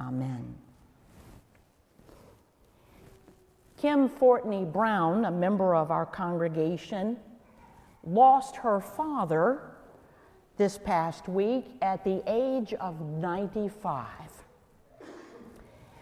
Amen. 0.00 0.54
Kim 3.76 4.08
Fortney 4.08 4.70
Brown, 4.70 5.24
a 5.24 5.30
member 5.30 5.74
of 5.74 5.90
our 5.90 6.06
congregation, 6.06 7.16
lost 8.04 8.56
her 8.56 8.80
father 8.80 9.62
this 10.56 10.78
past 10.78 11.28
week 11.28 11.66
at 11.80 12.04
the 12.04 12.22
age 12.26 12.74
of 12.74 13.00
95. 13.00 14.06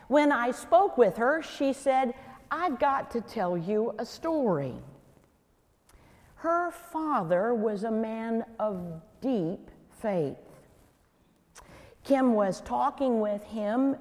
When 0.09 0.33
I 0.33 0.51
spoke 0.51 0.99
with 0.99 1.17
her, 1.17 1.43
she 1.43 1.73
said, 1.73 2.15
I've 2.51 2.79
got 2.79 3.11
to 3.13 3.21
tell 3.21 3.57
you 3.57 3.95
a 3.99 4.07
story. 4.07 4.75
Her 6.37 6.71
father 6.71 7.55
was 7.55 7.85
a 7.85 7.91
man 7.91 8.45
of 8.59 9.03
deep 9.21 9.71
faith. 10.01 10.48
Kim 12.05 12.35
was 12.35 12.61
talking 12.63 13.21
with 13.21 13.43
him, 13.45 13.97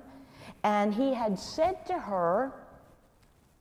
and 0.63 0.93
he 0.93 1.13
had 1.13 1.37
said 1.37 1.85
to 1.87 1.99
her, 1.99 2.53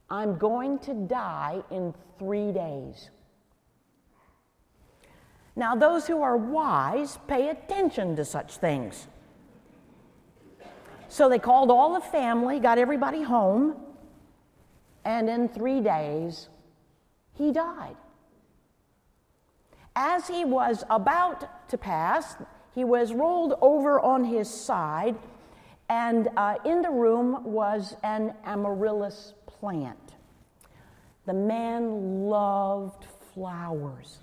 I'm 0.09 0.39
going 0.39 0.79
to 0.81 0.95
die 0.95 1.63
in 1.71 1.95
three 2.19 2.53
days. 2.53 3.11
Now, 5.57 5.75
those 5.75 6.07
who 6.07 6.23
are 6.23 6.37
wise 6.37 7.19
pay 7.27 7.49
attention 7.49 8.15
to 8.17 8.25
such 8.25 8.59
things. 8.59 9.09
So 11.09 11.29
they 11.29 11.39
called 11.39 11.71
all 11.71 11.95
the 11.95 12.01
family, 12.01 12.61
got 12.61 12.79
everybody 12.79 13.23
home, 13.23 13.77
and 15.05 15.31
in 15.31 15.49
three 15.49 15.81
days, 15.81 16.49
he 17.33 17.53
died. 17.53 17.97
As 19.95 20.29
he 20.29 20.45
was 20.45 20.85
about 20.91 21.69
to 21.71 21.79
pass, 21.79 22.37
he 22.77 22.85
was 22.85 23.15
rolled 23.15 23.55
over 23.63 23.99
on 23.99 24.23
his 24.23 24.51
side, 24.51 25.17
and 25.89 26.29
uh, 26.37 26.57
in 26.67 26.83
the 26.83 26.91
room 26.91 27.43
was 27.43 27.97
an 28.03 28.35
amaryllis 28.45 29.33
plant. 29.47 30.13
The 31.25 31.33
man 31.33 32.29
loved 32.29 33.07
flowers, 33.33 34.19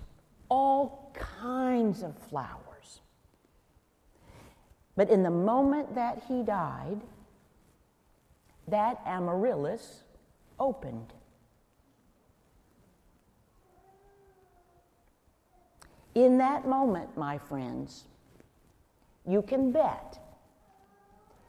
all 0.48 1.12
kinds 1.14 2.04
of 2.04 2.16
flowers. 2.30 3.00
But 4.94 5.10
in 5.10 5.24
the 5.24 5.30
moment 5.30 5.96
that 5.96 6.22
he 6.28 6.44
died, 6.44 7.00
that 8.68 9.00
amaryllis 9.04 10.04
opened. 10.60 11.12
In 16.14 16.38
that 16.38 16.68
moment, 16.68 17.16
my 17.16 17.36
friends, 17.36 18.04
you 19.26 19.42
can 19.42 19.72
bet 19.72 20.18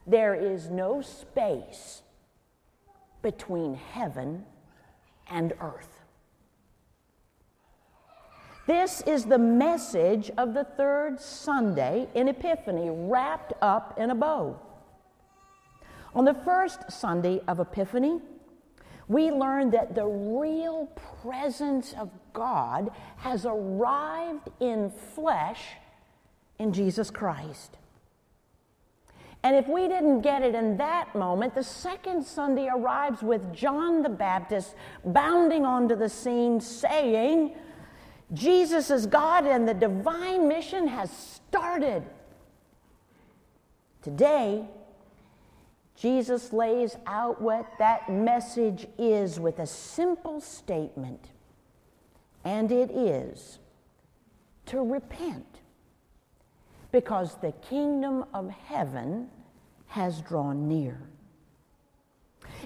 there 0.06 0.34
is 0.34 0.70
no 0.70 1.02
space 1.02 2.02
between 3.22 3.74
heaven 3.74 4.44
and 5.28 5.52
earth. 5.60 6.00
This 8.66 9.00
is 9.02 9.24
the 9.24 9.38
message 9.38 10.30
of 10.36 10.54
the 10.54 10.64
third 10.64 11.20
Sunday 11.20 12.08
in 12.14 12.28
Epiphany, 12.28 12.88
wrapped 12.90 13.52
up 13.60 13.98
in 13.98 14.10
a 14.10 14.14
bow. 14.14 14.60
On 16.14 16.24
the 16.24 16.34
first 16.34 16.90
Sunday 16.90 17.40
of 17.46 17.60
Epiphany, 17.60 18.20
we 19.08 19.30
learn 19.30 19.70
that 19.70 19.94
the 19.94 20.06
real 20.06 20.86
presence 21.22 21.94
of 21.98 22.10
God 22.32 22.90
has 23.18 23.46
arrived 23.46 24.48
in 24.58 24.90
flesh 24.90 25.62
in 26.58 26.72
Jesus 26.72 27.10
Christ. 27.10 27.76
And 29.42 29.54
if 29.54 29.68
we 29.68 29.86
didn't 29.86 30.22
get 30.22 30.42
it 30.42 30.54
in 30.54 30.76
that 30.78 31.14
moment, 31.14 31.54
the 31.54 31.62
second 31.62 32.24
Sunday 32.24 32.68
arrives 32.68 33.22
with 33.22 33.52
John 33.54 34.02
the 34.02 34.08
Baptist 34.08 34.74
bounding 35.04 35.64
onto 35.64 35.94
the 35.94 36.08
scene 36.08 36.60
saying, 36.60 37.54
Jesus 38.32 38.90
is 38.90 39.06
God 39.06 39.46
and 39.46 39.68
the 39.68 39.74
divine 39.74 40.48
mission 40.48 40.88
has 40.88 41.10
started. 41.10 42.02
Today, 44.02 44.66
Jesus 45.94 46.52
lays 46.52 46.96
out 47.06 47.40
what 47.40 47.70
that 47.78 48.10
message 48.10 48.86
is 48.98 49.38
with 49.38 49.60
a 49.60 49.66
simple 49.66 50.40
statement, 50.40 51.28
and 52.44 52.70
it 52.70 52.90
is 52.90 53.60
to 54.66 54.82
repent 54.82 55.60
because 56.96 57.34
the 57.42 57.52
kingdom 57.68 58.24
of 58.32 58.48
heaven 58.48 59.28
has 59.86 60.22
drawn 60.22 60.66
near. 60.66 60.98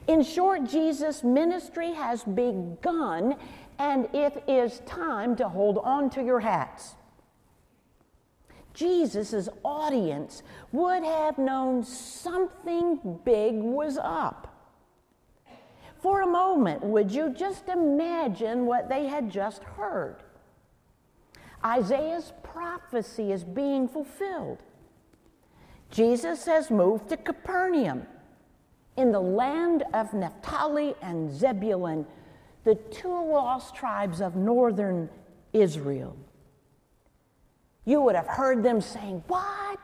In 0.06 0.22
short, 0.22 0.68
Jesus' 0.68 1.24
ministry 1.24 1.92
has 1.94 2.22
begun, 2.22 3.34
and 3.80 4.08
it 4.14 4.44
is 4.46 4.82
time 4.86 5.34
to 5.34 5.48
hold 5.48 5.78
on 5.78 6.10
to 6.10 6.22
your 6.22 6.38
hats. 6.38 6.94
Jesus' 8.72 9.48
audience 9.64 10.44
would 10.70 11.02
have 11.02 11.36
known 11.36 11.82
something 11.82 13.00
big 13.24 13.56
was 13.56 13.98
up. 14.00 14.46
For 16.00 16.20
a 16.20 16.26
moment, 16.28 16.84
would 16.84 17.10
you 17.10 17.34
just 17.34 17.68
imagine 17.68 18.64
what 18.64 18.88
they 18.88 19.08
had 19.08 19.28
just 19.28 19.64
heard? 19.64 20.22
Isaiah's 21.64 22.32
prophecy 22.42 23.32
is 23.32 23.44
being 23.44 23.88
fulfilled. 23.88 24.62
Jesus 25.90 26.46
has 26.46 26.70
moved 26.70 27.08
to 27.08 27.16
Capernaum 27.16 28.06
in 28.96 29.12
the 29.12 29.20
land 29.20 29.84
of 29.92 30.12
Naphtali 30.12 30.94
and 31.02 31.30
Zebulun, 31.30 32.06
the 32.64 32.74
two 32.74 33.08
lost 33.08 33.74
tribes 33.74 34.20
of 34.20 34.36
northern 34.36 35.08
Israel. 35.52 36.16
You 37.84 38.00
would 38.02 38.14
have 38.14 38.26
heard 38.26 38.62
them 38.62 38.80
saying, 38.80 39.22
What? 39.26 39.80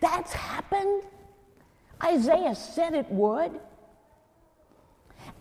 That's 0.00 0.32
happened? 0.32 1.02
Isaiah 2.02 2.54
said 2.54 2.94
it 2.94 3.10
would. 3.10 3.58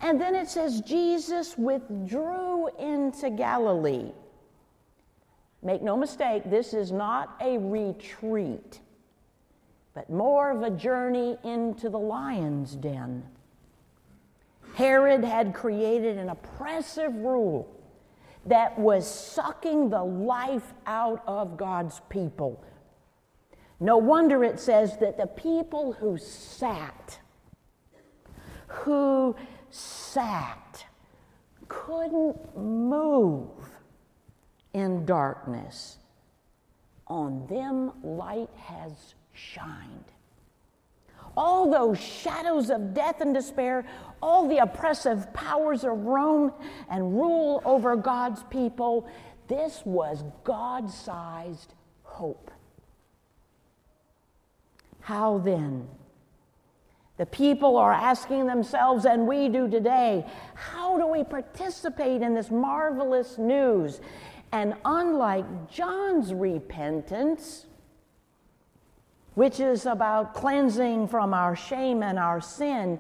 And 0.02 0.22
then 0.22 0.35
it 0.35 0.47
says 0.47 0.81
Jesus 0.81 1.58
withdrew 1.58 2.69
into 2.78 3.30
Galilee. 3.30 4.12
Make 5.63 5.81
no 5.81 5.97
mistake, 5.97 6.44
this 6.46 6.74
is 6.74 6.91
not 6.91 7.35
a 7.41 7.58
retreat, 7.58 8.80
but 9.94 10.09
more 10.09 10.52
of 10.52 10.62
a 10.62 10.69
journey 10.69 11.38
into 11.44 11.90
the 11.90 12.00
lion's 12.00 12.75
den. 12.75 13.24
Herod 14.75 15.24
had 15.24 15.56
created 15.56 16.18
an 16.19 16.29
oppressive 16.29 17.16
rule 17.16 17.68
that 18.46 18.78
was 18.78 19.09
sucking 19.09 19.90
the 19.90 20.03
life 20.03 20.74
out 20.85 21.24
of 21.25 21.58
God's 21.58 22.00
people. 22.09 22.64
No 23.79 23.97
wonder 23.97 24.44
it 24.44 24.59
says 24.59 24.97
that 24.97 25.18
the 25.18 25.28
people 25.28 25.94
who 25.94 26.18
sat, 26.18 27.19
who 28.68 29.35
sat, 29.69 30.85
couldn't 31.67 32.57
move 32.57 33.50
in 34.73 35.05
darkness. 35.05 35.97
On 37.07 37.45
them 37.47 37.91
light 38.03 38.50
has 38.55 39.16
shined. 39.33 40.05
All 41.35 41.69
those 41.69 42.00
shadows 42.00 42.69
of 42.69 42.94
death 42.94 43.22
and 43.22 43.33
despair, 43.33 43.85
all 44.22 44.47
the 44.47 44.57
oppressive 44.57 45.31
powers 45.33 45.84
of 45.84 46.05
Rome 46.05 46.51
and 46.89 47.13
rule 47.13 47.61
over 47.63 47.95
God's 47.95 48.44
people, 48.45 49.07
this 49.47 49.81
was 49.85 50.23
God 50.44 50.89
sized 50.89 51.73
hope. 52.03 52.51
How 54.99 55.38
then? 55.38 55.88
The 57.17 57.25
people 57.25 57.78
are 57.78 57.91
asking 57.91 58.46
themselves, 58.46 59.05
and 59.05 59.28
we 59.28 59.49
do 59.49 59.67
today, 59.67 60.25
how 60.53 60.97
do 60.97 61.08
we 61.08 61.23
participate 61.23 62.22
in 62.22 62.35
this 62.35 62.52
marvelous 62.52 63.40
news? 63.40 64.02
And 64.52 64.75
unlike 64.85 65.69
John's 65.69 66.34
repentance, 66.34 67.66
which 69.34 69.59
is 69.59 69.87
about 69.87 70.35
cleansing 70.35 71.08
from 71.08 71.34
our 71.34 71.55
shame 71.55 72.03
and 72.03 72.19
our 72.19 72.40
sin, 72.40 72.99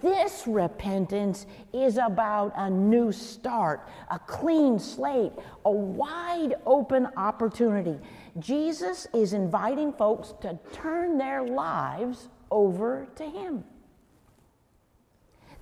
this 0.00 0.44
repentance 0.46 1.46
is 1.72 1.96
about 1.96 2.52
a 2.56 2.70
new 2.70 3.10
start, 3.10 3.88
a 4.10 4.18
clean 4.20 4.78
slate, 4.78 5.32
a 5.64 5.70
wide 5.70 6.54
open 6.66 7.08
opportunity. 7.16 7.98
Jesus 8.38 9.08
is 9.12 9.32
inviting 9.32 9.92
folks 9.92 10.34
to 10.42 10.56
turn 10.72 11.18
their 11.18 11.42
lives 11.42 12.28
over 12.50 13.06
to 13.16 13.24
Him. 13.24 13.64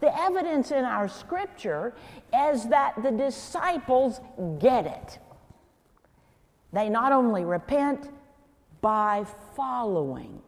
The 0.01 0.17
evidence 0.17 0.71
in 0.71 0.85
our 0.85 1.09
scripture 1.09 1.95
is 2.33 2.65
that 2.69 3.03
the 3.03 3.11
disciples 3.11 4.21
get 4.61 4.87
it. 4.87 5.19
They 6.73 6.89
not 6.89 7.13
only 7.13 7.45
repent 7.45 8.11
by 8.81 9.27
following 9.57 10.41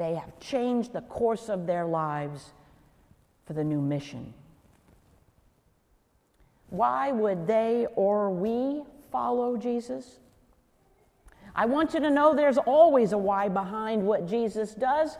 they 0.00 0.14
have 0.14 0.40
changed 0.40 0.94
the 0.94 1.02
course 1.02 1.50
of 1.50 1.66
their 1.66 1.84
lives 1.84 2.54
for 3.44 3.52
the 3.52 3.62
new 3.62 3.82
mission. 3.82 4.32
Why 6.70 7.12
would 7.12 7.46
they 7.46 7.86
or 7.96 8.30
we 8.30 8.82
follow 9.12 9.58
Jesus? 9.58 10.19
I 11.54 11.66
want 11.66 11.94
you 11.94 12.00
to 12.00 12.10
know 12.10 12.34
there's 12.34 12.58
always 12.58 13.12
a 13.12 13.18
why 13.18 13.48
behind 13.48 14.06
what 14.06 14.26
Jesus 14.26 14.74
does. 14.74 15.18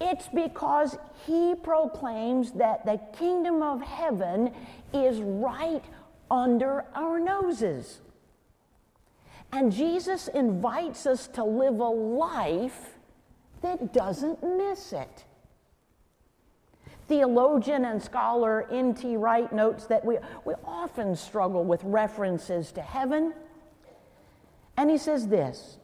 It's 0.00 0.28
because 0.28 0.98
he 1.26 1.54
proclaims 1.54 2.52
that 2.52 2.84
the 2.84 3.00
kingdom 3.16 3.62
of 3.62 3.80
heaven 3.80 4.52
is 4.92 5.20
right 5.20 5.84
under 6.30 6.84
our 6.94 7.18
noses. 7.18 8.00
And 9.52 9.72
Jesus 9.72 10.28
invites 10.28 11.06
us 11.06 11.28
to 11.28 11.44
live 11.44 11.80
a 11.80 11.88
life 11.88 12.96
that 13.62 13.92
doesn't 13.92 14.42
miss 14.42 14.92
it. 14.92 15.24
Theologian 17.08 17.84
and 17.84 18.02
scholar 18.02 18.66
N.T. 18.70 19.16
Wright 19.16 19.50
notes 19.52 19.86
that 19.86 20.04
we, 20.04 20.18
we 20.44 20.54
often 20.64 21.14
struggle 21.14 21.64
with 21.64 21.82
references 21.84 22.72
to 22.72 22.82
heaven. 22.82 23.32
And 24.76 24.90
he 24.90 24.98
says 24.98 25.28
this 25.28 25.78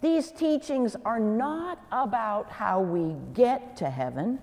these 0.00 0.32
teachings 0.32 0.96
are 1.04 1.20
not 1.20 1.78
about 1.92 2.50
how 2.50 2.80
we 2.80 3.16
get 3.34 3.76
to 3.78 3.90
heaven, 3.90 4.38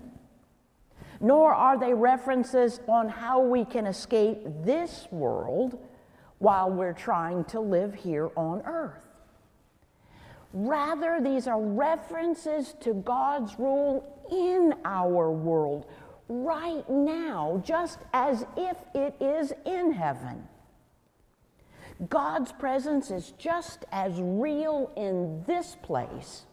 nor 1.20 1.52
are 1.52 1.78
they 1.78 1.92
references 1.92 2.80
on 2.86 3.08
how 3.08 3.40
we 3.40 3.64
can 3.64 3.86
escape 3.86 4.38
this 4.62 5.08
world 5.10 5.78
while 6.38 6.70
we're 6.70 6.92
trying 6.92 7.44
to 7.46 7.58
live 7.58 7.92
here 7.92 8.30
on 8.36 8.62
earth. 8.66 9.04
Rather, 10.52 11.20
these 11.20 11.48
are 11.48 11.60
references 11.60 12.74
to 12.80 12.94
God's 12.94 13.58
rule 13.58 14.24
in 14.30 14.74
our 14.84 15.30
world 15.30 15.86
right 16.28 16.88
now, 16.88 17.60
just 17.64 17.98
as 18.12 18.46
if 18.56 18.76
it 18.94 19.14
is 19.20 19.52
in 19.66 19.92
heaven. 19.92 20.46
God's 22.08 22.52
presence 22.52 23.10
is 23.10 23.32
just 23.38 23.84
as 23.90 24.12
real 24.20 24.92
in 24.96 25.42
this 25.46 25.76
place 25.82 26.44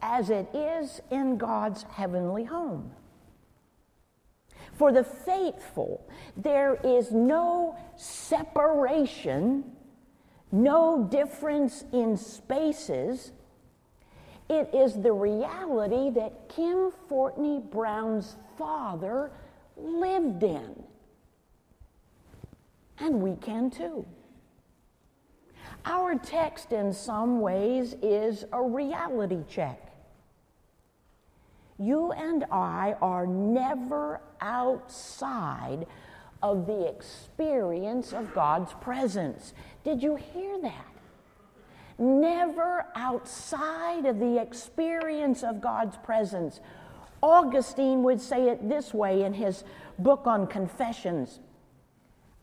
as 0.00 0.30
it 0.30 0.48
is 0.54 1.00
in 1.10 1.36
God's 1.36 1.82
heavenly 1.84 2.44
home. 2.44 2.90
For 4.72 4.92
the 4.92 5.04
faithful, 5.04 6.06
there 6.36 6.78
is 6.84 7.10
no 7.10 7.76
separation, 7.96 9.64
no 10.52 11.06
difference 11.10 11.84
in 11.92 12.16
spaces. 12.16 13.32
It 14.48 14.70
is 14.74 15.00
the 15.00 15.12
reality 15.12 16.10
that 16.10 16.48
Kim 16.48 16.92
Fortney 17.08 17.68
Brown's 17.70 18.36
father 18.58 19.30
lived 19.76 20.42
in. 20.42 20.82
And 22.98 23.22
we 23.22 23.36
can 23.36 23.70
too. 23.70 24.06
Our 25.86 26.16
text, 26.16 26.72
in 26.72 26.92
some 26.92 27.40
ways, 27.40 27.94
is 28.02 28.44
a 28.52 28.60
reality 28.60 29.44
check. 29.48 29.80
You 31.78 32.10
and 32.10 32.44
I 32.50 32.96
are 33.00 33.24
never 33.24 34.20
outside 34.40 35.86
of 36.42 36.66
the 36.66 36.88
experience 36.88 38.12
of 38.12 38.34
God's 38.34 38.72
presence. 38.74 39.54
Did 39.84 40.02
you 40.02 40.16
hear 40.16 40.60
that? 40.62 40.86
Never 41.98 42.86
outside 42.96 44.06
of 44.06 44.18
the 44.18 44.40
experience 44.40 45.44
of 45.44 45.60
God's 45.60 45.96
presence. 45.98 46.60
Augustine 47.22 48.02
would 48.02 48.20
say 48.20 48.48
it 48.48 48.68
this 48.68 48.92
way 48.92 49.22
in 49.22 49.34
his 49.34 49.62
book 49.98 50.26
on 50.26 50.46
confessions 50.46 51.38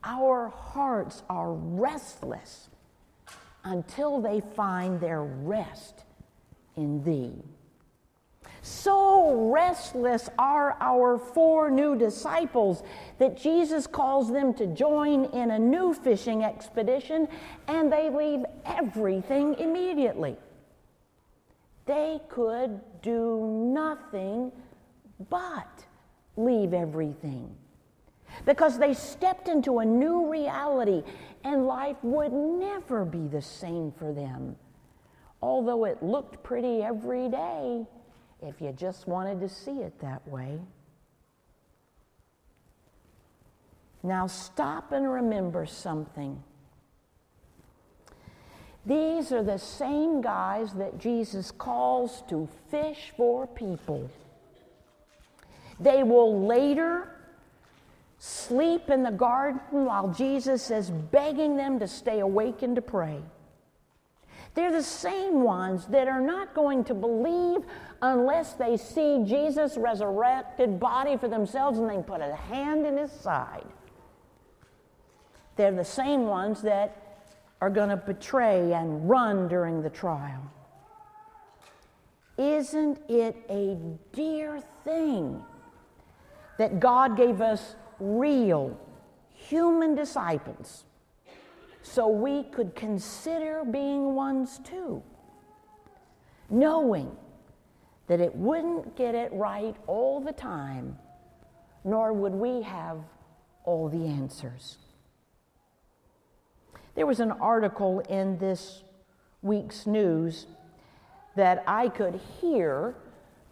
Our 0.04 0.50
hearts 0.50 1.24
are 1.30 1.54
restless 1.54 2.70
until 3.64 4.20
they 4.22 4.42
find 4.56 5.00
their 5.00 5.24
rest 5.24 6.04
in 6.76 7.04
thee. 7.04 7.44
So 8.62 9.52
restless 9.52 10.30
are 10.40 10.78
our 10.80 11.18
four 11.18 11.70
new 11.70 11.98
disciples 11.98 12.84
that 13.20 13.38
Jesus 13.38 13.88
calls 13.88 14.32
them 14.32 14.54
to 14.54 14.68
join 14.68 15.26
in 15.26 15.52
a 15.52 15.60
new 15.60 15.94
fishing 15.94 16.44
expedition, 16.44 17.28
and 17.68 17.92
they 17.92 18.10
leave 18.10 18.46
everything 18.66 19.56
immediately. 19.56 20.38
They 21.86 22.22
could 22.30 22.80
do 23.02 23.46
nothing 23.74 24.52
but 25.30 25.86
leave 26.38 26.74
everything 26.74 27.54
because 28.46 28.80
they 28.80 28.94
stepped 28.94 29.48
into 29.48 29.80
a 29.80 29.86
new 29.86 30.32
reality 30.32 31.04
and 31.44 31.66
life 31.66 31.98
would 32.04 32.32
never 32.32 33.06
be 33.06 33.28
the 33.28 33.42
same 33.42 33.92
for 33.92 34.14
them. 34.14 34.56
Although 35.42 35.86
it 35.86 36.02
looked 36.02 36.42
pretty 36.44 36.82
every 36.82 37.28
day, 37.30 37.86
if 38.42 38.62
you 38.62 38.72
just 38.72 39.08
wanted 39.08 39.40
to 39.42 39.50
see 39.50 39.82
it 39.82 40.00
that 40.00 40.26
way. 40.28 40.60
Now 44.04 44.28
stop 44.28 44.92
and 44.92 45.10
remember 45.10 45.66
something. 45.66 46.44
These 48.86 49.32
are 49.32 49.44
the 49.44 49.58
same 49.58 50.20
guys 50.22 50.74
that 50.74 50.98
Jesus 50.98 51.52
calls 51.52 52.22
to 52.28 52.50
fish 52.70 53.14
for 53.16 53.48
people. 53.48 54.10
They 55.80 56.04
will 56.04 56.46
later 56.46 57.13
sleep 58.26 58.90
in 58.90 59.04
the 59.04 59.12
garden 59.12 59.60
while 59.84 60.08
Jesus 60.08 60.72
is 60.72 60.90
begging 60.90 61.58
them 61.58 61.78
to 61.78 61.90
stay 61.90 62.22
awake 62.22 62.62
and 62.62 62.74
to 62.78 62.82
pray. 62.82 63.22
They're 64.54 64.72
the 64.72 64.82
same 64.82 65.42
ones 65.42 65.88
that 65.88 66.08
are 66.08 66.22
not 66.22 66.54
going 66.54 66.86
to 66.86 66.94
believe 66.94 67.66
unless 68.02 68.54
they 68.54 68.78
see 68.78 69.26
Jesus' 69.26 69.76
resurrected 69.76 70.80
body 70.80 71.18
for 71.18 71.28
themselves 71.28 71.80
and 71.80 71.90
they 71.90 72.02
put 72.02 72.22
a 72.22 72.34
hand 72.34 72.86
in 72.86 72.96
his 72.96 73.12
side. 73.12 73.68
They're 75.58 75.74
the 75.74 75.84
same 75.84 76.26
ones 76.26 76.62
that 76.62 77.26
are 77.60 77.70
going 77.70 77.90
to 77.90 77.98
betray 77.98 78.72
and 78.72 79.10
run 79.10 79.50
during 79.50 79.82
the 79.82 79.90
trial. 79.90 80.50
Isn't 82.38 83.02
it 83.10 83.36
a 83.50 83.78
dear 84.14 84.62
thing 84.86 85.44
that 86.58 86.80
God 86.80 87.18
gave 87.18 87.42
us 87.42 87.76
real 88.04 88.78
human 89.34 89.96
disciples 89.96 90.84
so 91.82 92.08
we 92.08 92.44
could 92.44 92.76
consider 92.76 93.64
being 93.66 94.14
ones 94.14 94.60
too, 94.64 95.02
knowing 96.50 97.16
that 98.08 98.20
it 98.20 98.36
wouldn't 98.36 98.96
get 98.96 99.16
it 99.16 99.32
right 99.34 99.76
all 99.88 100.20
the 100.20 100.32
time, 100.32 100.98
nor 101.84 102.14
would 102.14 102.34
we 102.34 102.62
have 102.62 102.98
all 103.64 103.90
the 103.90 104.06
answers. 104.06 104.78
There 106.96 107.06
was 107.06 107.20
an 107.20 107.32
article 107.32 108.02
in 108.02 108.38
this 108.38 108.84
week's 109.42 109.88
news 109.88 110.48
that 111.36 111.64
I 111.66 111.90
could 111.90 112.20
hear 112.42 112.96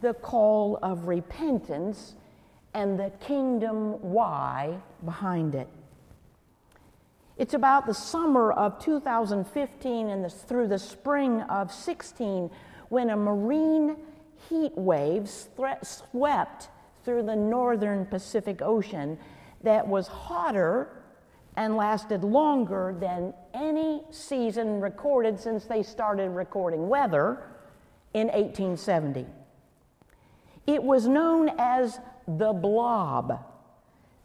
the 0.02 0.14
call 0.14 0.78
of 0.82 1.08
repentance 1.08 2.16
and 2.74 3.00
the 3.00 3.12
kingdom 3.20 4.02
why 4.02 4.78
behind 5.04 5.56
it. 5.56 5.68
It's 7.38 7.54
about 7.54 7.88
the 7.88 7.94
summer 7.94 8.52
of 8.52 8.80
2015 8.80 10.10
and 10.10 10.24
the, 10.24 10.30
through 10.30 10.68
the 10.68 10.78
spring 10.78 11.42
of 11.44 11.74
16 11.74 12.52
when 12.90 13.10
a 13.10 13.18
marine 13.18 13.98
heat 14.50 14.78
wave 14.78 15.30
swept 15.82 16.70
through 17.04 17.24
the 17.24 17.36
northern 17.36 18.06
Pacific 18.06 18.62
Ocean 18.62 19.18
that 19.64 19.88
was 19.88 20.08
hotter 20.08 20.90
and 21.58 21.76
lasted 21.76 22.24
longer 22.24 22.96
than 23.00 23.34
any 23.54 24.04
season 24.10 24.80
recorded 24.80 25.40
since 25.40 25.66
they 25.66 25.84
started 25.84 26.30
recording 26.30 26.88
weather 26.88 27.44
in 28.14 28.28
1870. 28.28 29.26
It 30.68 30.84
was 30.84 31.08
known 31.08 31.50
as 31.58 32.00
the 32.28 32.54
blob. 32.54 33.44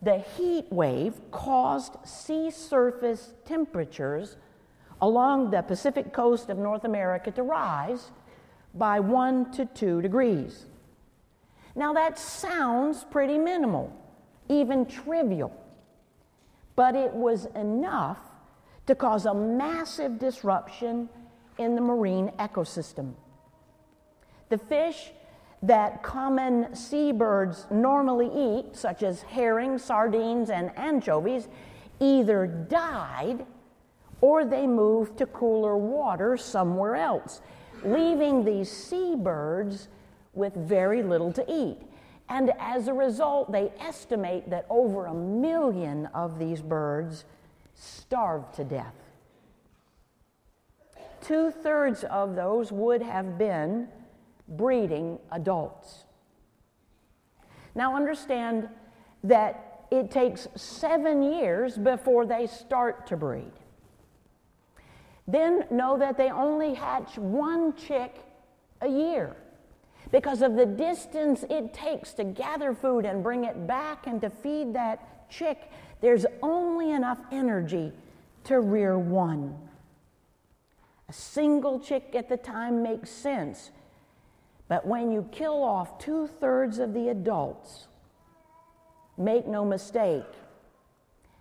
The 0.03 0.19
heat 0.19 0.67
wave 0.71 1.15
caused 1.31 1.97
sea 2.05 2.50
surface 2.50 3.33
temperatures 3.45 4.37
along 5.00 5.50
the 5.50 5.62
Pacific 5.62 6.12
coast 6.12 6.49
of 6.49 6.59
North 6.59 6.85
America 6.85 7.31
to 7.33 7.43
rise 7.43 8.11
by 8.75 9.00
one 9.00 9.50
to 9.53 9.67
two 9.67 10.03
degrees. 10.03 10.67
Now, 11.75 11.93
that 11.93 12.19
sounds 12.19 13.05
pretty 13.05 13.37
minimal, 13.37 13.93
even 14.49 14.87
trivial, 14.87 15.53
but 16.75 16.95
it 16.95 17.12
was 17.12 17.47
enough 17.55 18.19
to 18.87 18.95
cause 18.95 19.26
a 19.26 19.35
massive 19.35 20.19
disruption 20.19 21.09
in 21.59 21.75
the 21.75 21.81
marine 21.81 22.31
ecosystem. 22.38 23.15
The 24.49 24.59
fish 24.59 25.11
that 25.66 26.02
common 26.02 26.75
seabirds 26.75 27.66
normally 27.70 28.30
eat, 28.35 28.76
such 28.76 29.02
as 29.02 29.23
herring, 29.23 29.78
sardines, 29.78 30.50
and 30.50 30.70
anchovies, 30.76 31.49
either 32.00 32.46
died 32.46 33.46
or 34.20 34.44
they 34.44 34.66
moved 34.66 35.18
to 35.18 35.26
cooler 35.26 35.76
water 35.76 36.37
somewhere 36.37 36.96
else, 36.96 37.40
leaving 37.85 38.44
these 38.44 38.70
seabirds 38.70 39.88
with 40.35 40.54
very 40.54 41.02
little 41.02 41.32
to 41.32 41.44
eat. 41.49 41.78
And 42.28 42.52
as 42.58 42.88
a 42.88 42.94
result, 42.94 43.52
they 43.52 43.73
estimate 43.78 44.50
that 44.50 44.66
over 44.68 45.06
a 45.06 45.14
million 45.14 46.06
of 46.06 46.38
these 46.38 46.61
birds 46.61 47.25
starved 47.75 48.54
to 48.54 48.64
death. 48.64 48.94
Two 51.20 51.50
thirds 51.50 52.04
of 52.04 52.35
those 52.35 52.73
would 52.73 53.02
have 53.02 53.38
been 53.38 53.88
breeding 54.49 55.19
adults. 55.33 56.05
Now, 57.75 57.95
understand 57.95 58.69
that 59.25 59.87
it 59.91 60.11
takes 60.11 60.49
seven 60.57 61.23
years 61.23 61.76
before 61.76 62.26
they 62.26 62.47
start 62.47 63.07
to 63.09 63.17
breed. 63.17 63.53
Then 65.29 65.65
know 65.71 65.99
that 65.99 66.17
they 66.17 66.31
only 66.31 66.75
hatch 66.75 67.19
one 67.19 67.75
chick 67.75 68.15
a 68.81 68.88
year 68.88 69.37
because 70.11 70.43
of 70.43 70.55
the 70.55 70.67
distance 70.67 71.45
it 71.50 71.75
takes 71.75 72.12
to 72.15 72.25
gather 72.25 72.75
food 72.75 73.05
and 73.05 73.23
bring 73.23 73.45
it 73.45 73.67
back 73.67 74.07
and 74.07 74.21
to 74.21 74.31
feed 74.31 74.75
that 74.75 75.29
chick. 75.29 75.71
There's 76.00 76.26
only 76.43 76.93
enough 76.93 77.19
energy 77.33 77.93
to 78.45 78.61
rear 78.61 78.99
one. 78.99 79.57
A 81.09 81.12
single 81.12 81.81
chick 81.81 82.15
at 82.15 82.29
the 82.29 82.37
time 82.37 82.83
makes 82.83 83.11
sense, 83.11 83.71
but 84.68 84.87
when 84.87 85.12
you 85.12 85.28
kill 85.30 85.62
off 85.62 85.99
two 85.99 86.26
thirds 86.26 86.78
of 86.78 86.92
the 86.92 87.08
adults, 87.08 87.87
make 89.16 89.46
no 89.46 89.64
mistake, 89.64 90.25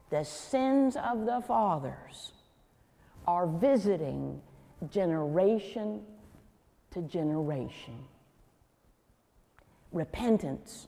the 0.09 0.23
sins 0.23 0.95
of 0.95 1.25
the 1.25 1.41
fathers 1.47 2.33
are 3.27 3.47
visiting 3.47 4.41
generation 4.89 6.01
to 6.91 7.01
generation. 7.01 7.97
Repentance. 9.91 10.87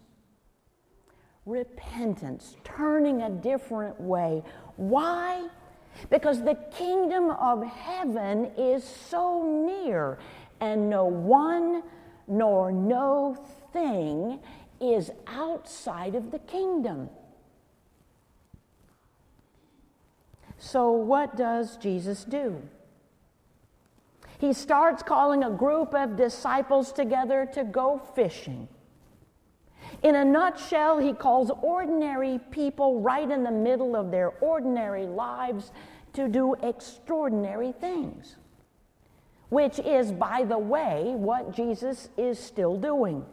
Repentance, 1.46 2.58
turning 2.63 3.22
a 3.22 3.29
different 3.29 4.00
way. 4.00 4.44
Why? 4.75 5.48
Because 6.10 6.44
the 6.44 6.56
kingdom 6.77 7.32
of 7.32 7.63
heaven 7.63 8.51
is 8.58 8.84
so 8.84 9.44
near, 9.65 10.20
and 10.60 10.89
no 10.89 11.06
one 11.06 11.84
nor 12.27 12.72
no 12.72 13.36
thing 13.72 14.39
is 14.79 15.12
outside 15.27 16.15
of 16.15 16.31
the 16.31 16.39
kingdom. 16.39 17.10
So, 20.57 20.91
what 20.91 21.36
does 21.36 21.77
Jesus 21.77 22.24
do? 22.24 22.62
He 24.39 24.53
starts 24.53 25.01
calling 25.01 25.43
a 25.43 25.50
group 25.50 25.96
of 25.96 26.15
disciples 26.15 26.91
together 26.91 27.48
to 27.53 27.63
go 27.63 28.00
fishing. 28.15 28.67
In 30.03 30.15
a 30.15 30.25
nutshell, 30.25 31.00
he 31.00 31.13
calls 31.13 31.51
ordinary 31.62 32.39
people 32.51 33.01
right 33.01 33.29
in 33.29 33.43
the 33.43 33.51
middle 33.51 33.96
of 33.96 34.12
their 34.12 34.29
ordinary 34.41 35.05
lives 35.05 35.72
to 36.13 36.27
do 36.27 36.55
extraordinary 36.62 37.72
things, 37.72 38.36
which 39.50 39.80
is, 39.80 40.12
by 40.12 40.44
the 40.44 40.58
way, 40.58 41.13
what 41.16 41.54
Jesus 41.54 42.10
is 42.18 42.39
still 42.39 42.77
doing. 42.77 43.25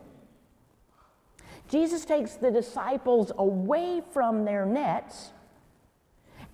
Jesus 1.69 2.05
takes 2.05 2.35
the 2.35 2.51
disciples 2.51 3.33
away 3.39 4.03
from 4.13 4.45
their 4.45 4.67
nets 4.67 5.33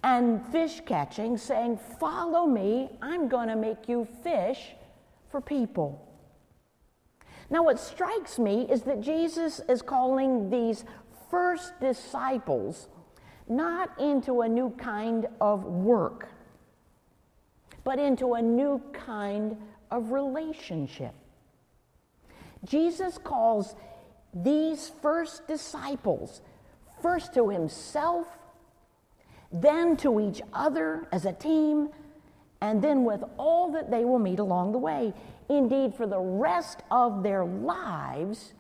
and 0.03 0.47
fish 0.47 0.81
catching, 0.87 1.37
saying, 1.37 1.79
Follow 1.99 2.47
me, 2.47 2.91
I'm 3.03 3.29
going 3.29 3.49
to 3.49 3.57
make 3.57 3.89
you 3.89 4.07
fish 4.23 4.75
for 5.31 5.41
people. 5.41 6.07
Now, 7.51 7.65
what 7.65 7.81
strikes 7.81 8.39
me 8.39 8.67
is 8.71 8.83
that 8.83 9.01
Jesus 9.01 9.61
is 9.69 9.83
calling 9.83 10.49
these 10.49 10.85
first 11.31 11.79
disciples 11.81 12.89
not 13.49 14.01
into 14.01 14.43
a 14.43 14.49
new 14.49 14.71
kind 14.71 15.27
of 15.41 15.65
work, 15.65 16.29
but 17.85 17.99
into 17.99 18.35
a 18.35 18.43
new 18.43 18.81
kind 18.93 19.57
of 19.91 20.13
relationship. 20.13 21.15
Jesus 22.65 23.19
calls 23.19 23.75
these 24.35 24.93
first 25.03 25.47
disciples 25.49 26.41
first 27.03 27.35
to 27.35 27.49
himself, 27.49 28.27
then 29.53 29.97
to 29.97 30.21
each 30.21 30.43
other 30.53 31.09
as 31.13 31.25
a 31.25 31.33
team, 31.33 31.89
and 32.61 32.83
then 32.83 33.05
with 33.05 33.25
all 33.39 33.73
that 33.73 33.91
they 33.91 34.05
will 34.05 34.19
meet 34.19 34.39
along 34.39 34.73
the 34.73 34.79
way. 34.79 35.15
Indeed, 35.49 35.95
for 35.95 36.07
the 36.07 36.21
rest 36.21 36.83
of 36.91 37.23
their 37.23 37.45
lives, 37.45 38.53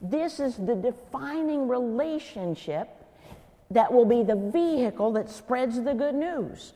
this 0.00 0.40
is 0.40 0.56
the 0.56 0.74
defining 0.74 1.68
relationship 1.68 2.88
that 3.70 3.92
will 3.92 4.04
be 4.04 4.22
the 4.22 4.36
vehicle 4.36 5.12
that 5.12 5.30
spreads 5.30 5.80
the 5.82 5.94
good 5.94 6.14
news, 6.14 6.72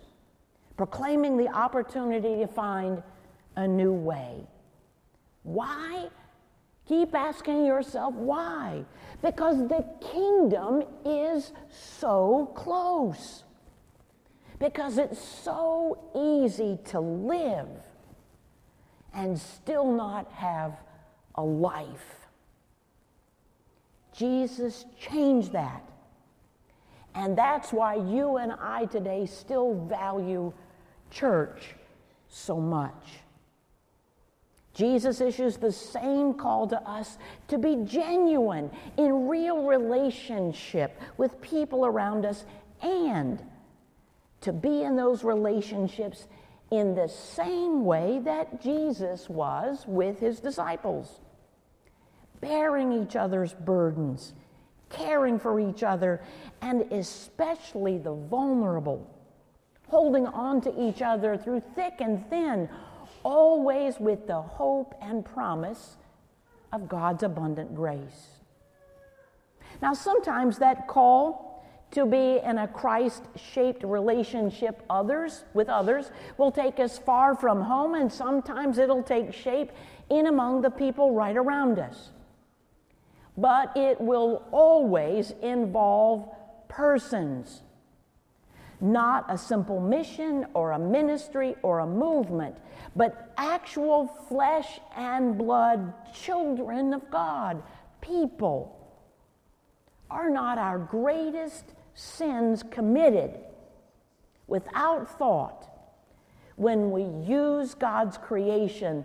proclaiming 0.76 1.36
the 1.36 1.48
opportunity 1.48 2.36
to 2.36 2.46
find 2.46 3.02
a 3.56 3.66
new 3.66 3.92
way. 3.92 4.46
Why? 5.42 6.08
Keep 6.86 7.14
asking 7.14 7.64
yourself 7.64 8.14
why. 8.14 8.84
Because 9.22 9.56
the 9.68 9.84
kingdom 10.00 10.84
is 11.04 11.52
so 11.70 12.52
close. 12.54 13.44
Because 14.58 14.98
it's 14.98 15.20
so 15.20 15.98
easy 16.14 16.78
to 16.86 17.00
live 17.00 17.68
and 19.14 19.38
still 19.38 19.90
not 19.90 20.30
have 20.32 20.78
a 21.34 21.42
life. 21.42 22.26
Jesus 24.12 24.84
changed 24.98 25.52
that. 25.52 25.82
And 27.14 27.36
that's 27.36 27.72
why 27.72 27.94
you 27.94 28.36
and 28.36 28.52
I 28.52 28.84
today 28.86 29.26
still 29.26 29.74
value 29.86 30.52
church 31.10 31.74
so 32.28 32.60
much. 32.60 33.20
Jesus 34.74 35.22
issues 35.22 35.56
the 35.56 35.72
same 35.72 36.34
call 36.34 36.66
to 36.68 36.80
us 36.82 37.16
to 37.48 37.56
be 37.56 37.76
genuine 37.84 38.70
in 38.98 39.26
real 39.26 39.62
relationship 39.62 41.00
with 41.16 41.40
people 41.40 41.86
around 41.86 42.26
us 42.26 42.44
and 42.82 43.42
to 44.42 44.52
be 44.52 44.82
in 44.82 44.94
those 44.94 45.24
relationships 45.24 46.28
in 46.70 46.94
the 46.94 47.08
same 47.08 47.84
way 47.84 48.20
that 48.24 48.60
Jesus 48.60 49.30
was 49.30 49.84
with 49.86 50.18
his 50.20 50.40
disciples, 50.40 51.20
bearing 52.42 52.92
each 52.92 53.16
other's 53.16 53.54
burdens, 53.54 54.34
caring 54.90 55.38
for 55.38 55.58
each 55.58 55.82
other, 55.82 56.22
and 56.60 56.82
especially 56.92 57.98
the 57.98 58.12
vulnerable, 58.12 59.08
holding 59.88 60.26
on 60.26 60.60
to 60.62 60.80
each 60.80 61.02
other 61.02 61.36
through 61.36 61.62
thick 61.74 61.94
and 62.00 62.28
thin, 62.28 62.68
always 63.22 63.98
with 63.98 64.26
the 64.26 64.40
hope 64.40 64.94
and 65.00 65.24
promise 65.24 65.96
of 66.72 66.88
God's 66.88 67.22
abundant 67.22 67.74
grace. 67.74 68.28
Now, 69.80 69.92
sometimes 69.94 70.58
that 70.58 70.88
call 70.88 71.46
to 71.92 72.04
be 72.04 72.40
in 72.44 72.58
a 72.58 72.68
Christ 72.68 73.22
shaped 73.36 73.84
relationship 73.84 74.82
others 74.90 75.44
with 75.54 75.68
others 75.68 76.10
will 76.36 76.50
take 76.50 76.80
us 76.80 76.98
far 76.98 77.34
from 77.34 77.60
home 77.60 77.94
and 77.94 78.12
sometimes 78.12 78.78
it'll 78.78 79.02
take 79.02 79.32
shape 79.32 79.70
in 80.10 80.26
among 80.26 80.62
the 80.62 80.70
people 80.70 81.12
right 81.12 81.36
around 81.36 81.78
us. 81.78 82.10
But 83.36 83.76
it 83.76 84.00
will 84.00 84.44
always 84.50 85.32
involve 85.42 86.28
persons, 86.68 87.62
not 88.80 89.24
a 89.28 89.38
simple 89.38 89.80
mission 89.80 90.46
or 90.54 90.72
a 90.72 90.78
ministry 90.78 91.54
or 91.62 91.80
a 91.80 91.86
movement, 91.86 92.56
but 92.94 93.32
actual 93.36 94.06
flesh 94.28 94.80
and 94.96 95.38
blood 95.38 95.92
children 96.14 96.92
of 96.94 97.10
God, 97.10 97.62
people. 98.00 98.72
Are 100.10 100.30
not 100.30 100.58
our 100.58 100.78
greatest 100.78 101.64
sins 101.94 102.62
committed 102.62 103.38
without 104.46 105.18
thought 105.18 105.68
when 106.56 106.90
we 106.90 107.02
use 107.28 107.74
God's 107.74 108.16
creation 108.16 109.04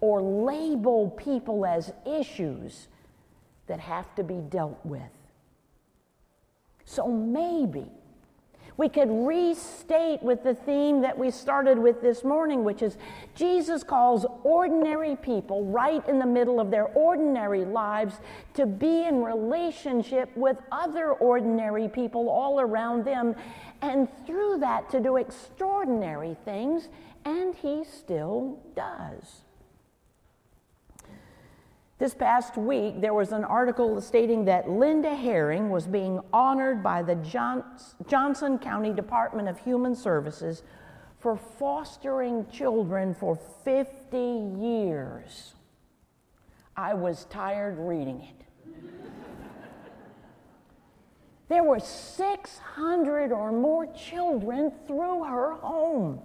or 0.00 0.20
label 0.20 1.10
people 1.10 1.64
as 1.64 1.92
issues 2.04 2.88
that 3.66 3.80
have 3.80 4.14
to 4.16 4.24
be 4.24 4.40
dealt 4.50 4.78
with. 4.84 5.02
So 6.84 7.06
maybe 7.08 7.86
We 8.76 8.88
could 8.88 9.10
restate 9.10 10.22
with 10.22 10.42
the 10.42 10.54
theme 10.54 11.02
that 11.02 11.18
we 11.18 11.30
started 11.30 11.78
with 11.78 12.00
this 12.00 12.24
morning, 12.24 12.64
which 12.64 12.82
is 12.82 12.96
Jesus 13.34 13.82
calls 13.82 14.24
ordinary 14.42 15.16
people 15.16 15.66
right 15.66 16.06
in 16.08 16.18
the 16.18 16.26
middle 16.26 16.58
of 16.58 16.70
their 16.70 16.86
ordinary 16.86 17.64
lives 17.64 18.14
to 18.54 18.66
be 18.66 19.04
in 19.04 19.22
relationship 19.22 20.34
with 20.36 20.56
other 20.72 21.12
ordinary 21.12 21.88
people 21.88 22.28
all 22.28 22.60
around 22.60 23.04
them, 23.04 23.36
and 23.82 24.08
through 24.26 24.58
that 24.58 24.90
to 24.90 25.00
do 25.00 25.16
extraordinary 25.16 26.36
things, 26.44 26.88
and 27.24 27.54
He 27.54 27.84
still 27.84 28.58
does. 28.74 29.41
This 32.02 32.14
past 32.14 32.56
week, 32.56 33.00
there 33.00 33.14
was 33.14 33.30
an 33.30 33.44
article 33.44 34.00
stating 34.00 34.46
that 34.46 34.68
Linda 34.68 35.14
Herring 35.14 35.70
was 35.70 35.86
being 35.86 36.18
honored 36.32 36.82
by 36.82 37.00
the 37.00 37.14
Johnson 37.14 38.58
County 38.58 38.92
Department 38.92 39.48
of 39.48 39.56
Human 39.60 39.94
Services 39.94 40.64
for 41.20 41.36
fostering 41.36 42.44
children 42.50 43.14
for 43.14 43.38
50 43.64 44.18
years. 44.18 45.54
I 46.76 46.92
was 46.94 47.26
tired 47.26 47.76
reading 47.78 48.20
it. 48.22 48.46
there 51.48 51.62
were 51.62 51.78
600 51.78 53.30
or 53.30 53.52
more 53.52 53.86
children 53.94 54.72
through 54.88 55.22
her 55.22 55.52
home. 55.52 56.20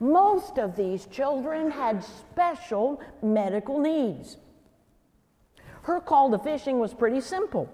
Most 0.00 0.58
of 0.58 0.74
these 0.74 1.06
children 1.06 1.70
had 1.70 2.02
special 2.02 3.00
medical 3.22 3.78
needs. 3.78 4.38
Her 5.86 6.00
call 6.00 6.32
to 6.32 6.38
fishing 6.40 6.80
was 6.80 6.92
pretty 6.92 7.20
simple. 7.20 7.72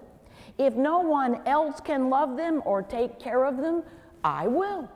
If 0.59 0.75
no 0.75 0.99
one 0.99 1.41
else 1.47 1.79
can 1.79 2.11
love 2.11 2.37
them 2.37 2.61
or 2.63 2.83
take 2.83 3.19
care 3.19 3.43
of 3.43 3.57
them, 3.57 3.81
I 4.23 4.47
will. 4.47 4.87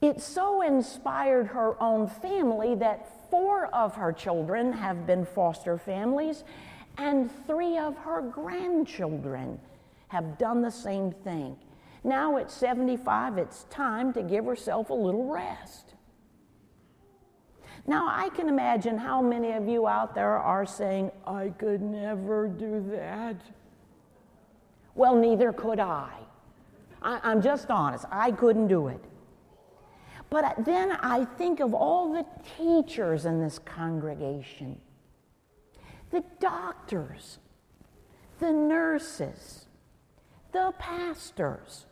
It 0.00 0.20
so 0.20 0.62
inspired 0.62 1.48
her 1.48 1.74
own 1.82 2.06
family 2.06 2.76
that 2.76 3.28
four 3.32 3.66
of 3.74 3.96
her 3.96 4.12
children 4.12 4.72
have 4.72 5.08
been 5.08 5.24
foster 5.24 5.76
families, 5.76 6.44
and 6.96 7.32
three 7.48 7.76
of 7.76 7.96
her 7.98 8.22
grandchildren 8.22 9.60
have 10.06 10.38
done 10.38 10.62
the 10.62 10.70
same 10.70 11.10
thing. 11.10 11.56
Now 12.04 12.36
at 12.36 12.48
75, 12.48 13.38
it's 13.38 13.64
time 13.70 14.12
to 14.12 14.22
give 14.22 14.44
herself 14.44 14.90
a 14.90 14.94
little 14.94 15.32
rest. 15.32 15.94
Now, 17.86 18.08
I 18.08 18.28
can 18.30 18.48
imagine 18.48 18.98
how 18.98 19.22
many 19.22 19.52
of 19.52 19.66
you 19.66 19.86
out 19.88 20.14
there 20.14 20.38
are 20.38 20.66
saying, 20.66 21.10
I 21.26 21.48
could 21.48 21.80
never 21.80 22.46
do 22.46 22.84
that. 22.90 23.36
Well, 24.94 25.16
neither 25.16 25.52
could 25.52 25.80
I. 25.80 26.10
I 27.02 27.32
am 27.32 27.40
just 27.40 27.70
honest, 27.70 28.04
I 28.10 28.30
couldn't 28.32 28.68
do 28.68 28.88
it. 28.88 29.02
But 30.28 30.64
then 30.64 30.92
I 30.92 31.24
think 31.24 31.60
of 31.60 31.74
all 31.74 32.12
the 32.12 32.24
teachers 32.56 33.24
in 33.26 33.40
this 33.40 33.58
congregation, 33.58 34.80
the 36.10 36.22
doctors, 36.38 37.38
the 38.38 38.52
nurses, 38.52 39.66
the 40.52 40.72
pastors, 40.78 41.86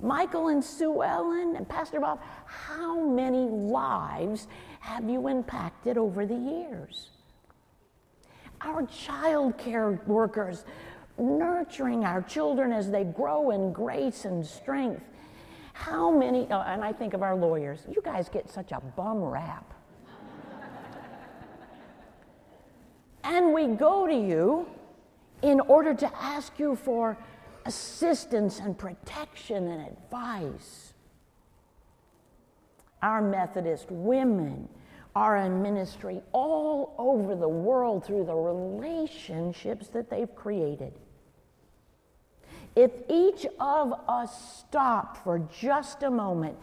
Michael 0.00 0.48
and 0.48 0.62
Sue 0.62 1.02
Ellen 1.02 1.56
and 1.56 1.68
Pastor 1.68 2.00
Bob, 2.00 2.20
how 2.44 3.00
many 3.00 3.48
lives 3.48 4.48
have 4.82 5.08
you 5.08 5.28
impacted 5.28 5.96
over 5.96 6.26
the 6.26 6.34
years? 6.34 7.10
Our 8.60 8.84
child 8.86 9.56
care 9.56 9.92
workers, 10.08 10.64
nurturing 11.16 12.04
our 12.04 12.20
children 12.20 12.72
as 12.72 12.90
they 12.90 13.04
grow 13.04 13.52
in 13.52 13.72
grace 13.72 14.24
and 14.24 14.44
strength. 14.44 15.04
How 15.72 16.10
many, 16.10 16.48
oh, 16.50 16.62
and 16.62 16.82
I 16.82 16.92
think 16.92 17.14
of 17.14 17.22
our 17.22 17.36
lawyers, 17.36 17.86
you 17.88 18.02
guys 18.02 18.28
get 18.28 18.50
such 18.50 18.72
a 18.72 18.80
bum 18.96 19.22
rap. 19.22 19.72
and 23.22 23.54
we 23.54 23.68
go 23.68 24.08
to 24.08 24.14
you 24.14 24.66
in 25.42 25.60
order 25.60 25.94
to 25.94 26.12
ask 26.20 26.58
you 26.58 26.74
for 26.74 27.16
assistance 27.66 28.58
and 28.58 28.76
protection 28.76 29.68
and 29.68 29.86
advice. 29.86 30.91
Our 33.02 33.20
Methodist 33.20 33.90
women 33.90 34.68
are 35.14 35.36
in 35.36 35.60
ministry 35.60 36.22
all 36.32 36.94
over 36.98 37.34
the 37.34 37.48
world 37.48 38.04
through 38.04 38.24
the 38.24 38.34
relationships 38.34 39.88
that 39.88 40.08
they've 40.08 40.34
created. 40.34 40.92
If 42.74 42.92
each 43.10 43.44
of 43.60 43.92
us 44.08 44.60
stopped 44.60 45.18
for 45.18 45.40
just 45.60 46.02
a 46.02 46.10
moment 46.10 46.56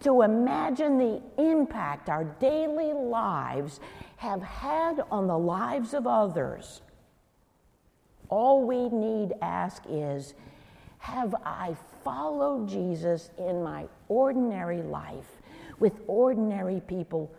to 0.00 0.22
imagine 0.22 0.98
the 0.98 1.22
impact 1.38 2.08
our 2.08 2.24
daily 2.24 2.92
lives 2.92 3.80
have 4.18 4.42
had 4.42 5.02
on 5.10 5.26
the 5.26 5.38
lives 5.38 5.94
of 5.94 6.06
others, 6.06 6.82
all 8.28 8.64
we 8.64 8.88
need 8.88 9.32
ask 9.42 9.82
is 9.88 10.34
Have 10.98 11.34
I 11.44 11.76
followed 12.04 12.68
Jesus 12.68 13.30
in 13.38 13.62
my 13.62 13.86
ordinary 14.08 14.82
life 14.82 15.35
with 15.78 16.00
ordinary 16.06 16.80
people 16.80 17.32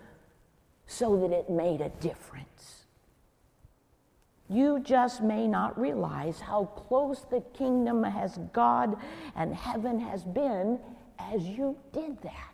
so 0.85 1.17
that 1.17 1.31
it 1.31 1.49
made 1.49 1.81
a 1.81 1.89
difference? 1.89 2.85
You 4.49 4.79
just 4.79 5.21
may 5.21 5.47
not 5.47 5.79
realize 5.79 6.39
how 6.39 6.65
close 6.65 7.25
the 7.29 7.41
kingdom 7.53 8.03
has 8.03 8.39
God 8.53 8.97
and 9.35 9.53
heaven 9.53 9.99
has 9.99 10.23
been 10.23 10.79
as 11.19 11.43
you 11.43 11.75
did 11.91 12.21
that. 12.21 12.53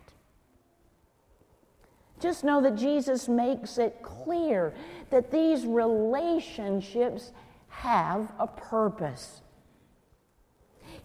Just 2.19 2.43
know 2.43 2.61
that 2.61 2.75
Jesus 2.75 3.27
makes 3.27 3.77
it 3.77 4.01
clear 4.01 4.73
that 5.09 5.29
these 5.29 5.65
relationships 5.65 7.31
have 7.67 8.31
a 8.39 8.47
purpose. 8.47 9.41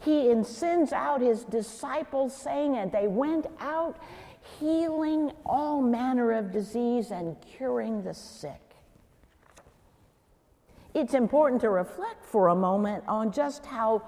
He 0.00 0.32
sends 0.44 0.92
out 0.92 1.20
his 1.20 1.44
disciples, 1.44 2.34
saying, 2.36 2.76
And 2.76 2.92
they 2.92 3.08
went 3.08 3.46
out 3.58 3.98
healing 4.58 5.32
all 5.44 5.80
manner 5.80 6.32
of 6.32 6.50
disease 6.50 7.10
and 7.10 7.36
curing 7.40 8.02
the 8.02 8.14
sick. 8.14 8.60
It's 10.94 11.14
important 11.14 11.60
to 11.60 11.70
reflect 11.70 12.24
for 12.24 12.48
a 12.48 12.54
moment 12.54 13.04
on 13.06 13.30
just 13.30 13.64
how 13.66 14.02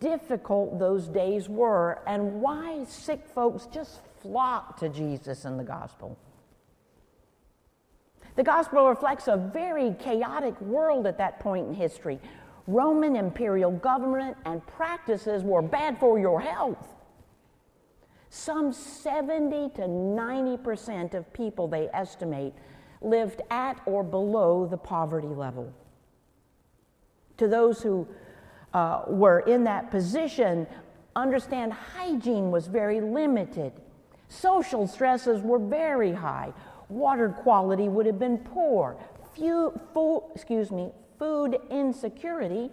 difficult 0.00 0.78
those 0.78 1.08
days 1.08 1.48
were 1.48 2.00
and 2.06 2.40
why 2.40 2.84
sick 2.84 3.26
folks 3.34 3.66
just 3.66 4.00
flocked 4.20 4.80
to 4.80 4.88
Jesus 4.88 5.44
in 5.44 5.56
the 5.56 5.64
gospel. 5.64 6.18
The 8.36 8.42
gospel 8.42 8.88
reflects 8.88 9.26
a 9.26 9.36
very 9.36 9.94
chaotic 9.98 10.60
world 10.60 11.06
at 11.06 11.18
that 11.18 11.40
point 11.40 11.68
in 11.68 11.74
history. 11.74 12.20
Roman 12.66 13.16
imperial 13.16 13.70
government 13.70 14.36
and 14.44 14.64
practices 14.66 15.42
were 15.42 15.62
bad 15.62 15.98
for 15.98 16.18
your 16.18 16.40
health. 16.40 16.94
Some 18.30 18.72
70 18.72 19.70
to 19.76 19.82
90% 19.82 21.14
of 21.14 21.32
people, 21.32 21.68
they 21.68 21.88
estimate, 21.94 22.54
lived 23.00 23.42
at 23.50 23.80
or 23.86 24.02
below 24.02 24.66
the 24.66 24.76
poverty 24.76 25.28
level. 25.28 25.72
To 27.38 27.48
those 27.48 27.80
who 27.80 28.06
uh, 28.74 29.02
were 29.06 29.40
in 29.40 29.64
that 29.64 29.90
position, 29.90 30.66
understand 31.16 31.72
hygiene 31.72 32.50
was 32.50 32.66
very 32.66 33.00
limited. 33.00 33.72
Social 34.28 34.86
stresses 34.86 35.42
were 35.42 35.58
very 35.58 36.12
high 36.12 36.52
water 36.88 37.28
quality 37.28 37.88
would 37.88 38.06
have 38.06 38.18
been 38.18 38.38
poor. 38.38 38.96
Few, 39.34 39.78
excuse 40.34 40.70
me, 40.70 40.90
food 41.18 41.58
insecurity 41.70 42.70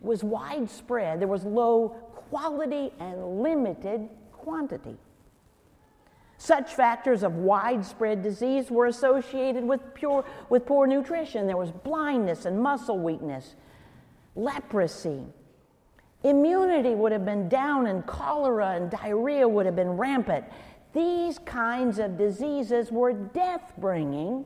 was 0.00 0.22
widespread. 0.22 1.20
There 1.20 1.28
was 1.28 1.44
low 1.44 1.88
quality 2.30 2.92
and 2.98 3.40
limited 3.42 4.08
quantity. 4.46 4.96
Such 6.38 6.74
factors 6.74 7.24
of 7.24 7.34
widespread 7.34 8.22
disease 8.22 8.70
were 8.70 8.86
associated 8.86 9.64
with, 9.64 9.80
pure, 9.92 10.24
with 10.48 10.64
poor 10.66 10.86
nutrition. 10.86 11.48
There 11.48 11.56
was 11.56 11.72
blindness 11.72 12.44
and 12.44 12.60
muscle 12.60 12.96
weakness, 12.96 13.56
leprosy. 14.36 15.24
Immunity 16.22 16.94
would 16.94 17.10
have 17.10 17.24
been 17.24 17.48
down, 17.48 17.88
and 17.88 18.06
cholera 18.06 18.76
and 18.76 18.88
diarrhea 18.88 19.48
would 19.48 19.66
have 19.66 19.74
been 19.74 19.96
rampant. 19.96 20.44
These 20.92 21.40
kinds 21.40 21.98
of 21.98 22.16
diseases 22.16 22.92
were 22.92 23.12
death 23.12 23.72
bringing 23.78 24.44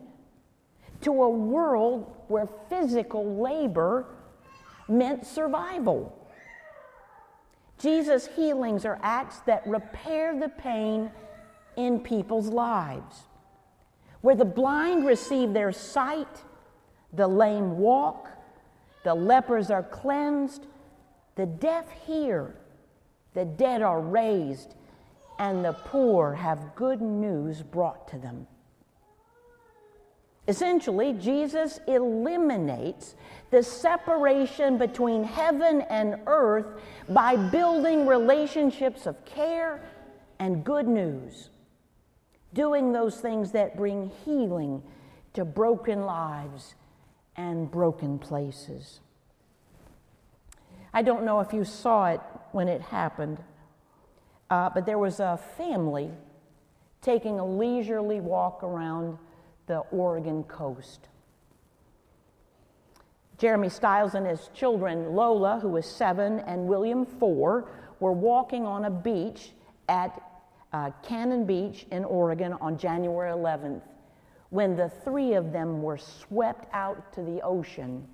to 1.03 1.11
a 1.11 1.29
world 1.29 2.11
where 2.29 2.49
physical 2.71 3.37
labor 3.43 4.07
meant 4.89 5.27
survival. 5.27 6.17
Jesus' 7.81 8.27
healings 8.27 8.85
are 8.85 8.99
acts 9.03 9.41
that 9.41 9.67
repair 9.67 10.39
the 10.39 10.51
pain 10.51 11.11
in 11.77 12.01
people's 12.01 12.49
lives. 12.49 13.23
Where 14.21 14.37
the 14.37 14.45
blind 14.45 15.07
receive 15.07 15.55
their 15.55 15.73
sight, 15.73 16.43
the 17.13 17.27
lame 17.27 17.79
walk, 17.79 18.29
the 19.03 19.15
lepers 19.15 19.71
are 19.71 19.83
cleansed, 19.83 20.67
The 21.37 21.47
deaf 21.47 21.91
hear, 22.07 22.55
the 23.33 23.47
dead 23.47 23.81
are 23.81 24.01
raised, 24.01 24.75
and 25.39 25.65
the 25.65 25.73
poor 25.73 26.35
have 26.35 26.75
good 26.75 27.01
news 27.01 27.63
brought 27.63 28.09
to 28.09 28.19
them. 28.19 28.47
Essentially, 30.51 31.13
Jesus 31.13 31.79
eliminates 31.87 33.15
the 33.53 33.63
separation 33.63 34.79
between 34.79 35.23
heaven 35.23 35.83
and 35.83 36.17
earth 36.27 36.67
by 37.09 37.37
building 37.37 38.05
relationships 38.05 39.07
of 39.07 39.25
care 39.25 39.81
and 40.41 40.65
good 40.65 40.89
news, 40.89 41.51
doing 42.53 42.91
those 42.91 43.21
things 43.21 43.53
that 43.53 43.77
bring 43.77 44.11
healing 44.25 44.83
to 45.35 45.45
broken 45.45 46.05
lives 46.05 46.75
and 47.37 47.71
broken 47.71 48.19
places. 48.19 48.99
I 50.93 51.03
don't 51.03 51.25
know 51.25 51.39
if 51.39 51.53
you 51.53 51.63
saw 51.63 52.07
it 52.07 52.21
when 52.51 52.67
it 52.67 52.81
happened, 52.81 53.39
uh, 54.51 54.71
but 54.71 54.85
there 54.85 54.99
was 54.99 55.21
a 55.21 55.39
family 55.57 56.11
taking 57.03 57.39
a 57.39 57.47
leisurely 57.47 58.19
walk 58.21 58.65
around 58.65 59.17
the 59.71 59.79
Oregon 59.93 60.43
coast. 60.43 61.07
Jeremy 63.39 63.69
Stiles 63.69 64.17
and 64.17 64.27
his 64.27 64.51
children, 64.53 65.15
Lola, 65.15 65.61
who 65.61 65.69
was 65.69 65.87
seven, 65.87 66.41
and 66.41 66.67
William, 66.67 67.07
four, 67.07 67.71
were 68.01 68.11
walking 68.11 68.67
on 68.67 68.87
a 68.87 68.91
beach 68.91 69.53
at 69.89 70.21
uh, 70.73 70.91
Cannon 71.05 71.47
Beach 71.47 71.87
in 71.93 72.05
Oregon 72.05 72.55
on 72.55 72.79
January 72.79 73.31
11th 73.31 73.83
when 74.49 74.75
the 74.75 74.89
three 74.89 75.35
of 75.35 75.53
them 75.53 75.83
were 75.83 75.99
swept 75.99 76.67
out 76.73 77.13
to 77.13 77.23
the 77.23 77.41
ocean 77.43 78.09